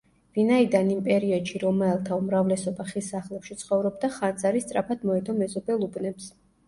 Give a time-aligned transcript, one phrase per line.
[0.35, 6.33] ვინაიდან იმ პერიოდში რომაელთა უმრავლესობა ხის სახლებში ცხოვრობდა, ხანძარი სწრაფად მოედო მეზობელ უბნებს.